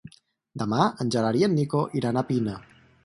[0.61, 2.57] Demà en Gerard i en Nico iran a Pina.